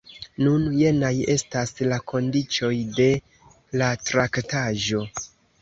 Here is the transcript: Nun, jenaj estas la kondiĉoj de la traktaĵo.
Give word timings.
Nun, 0.43 0.63
jenaj 0.83 1.11
estas 1.33 1.75
la 1.91 2.01
kondiĉoj 2.13 2.73
de 3.01 3.07
la 3.83 3.91
traktaĵo. 4.09 5.07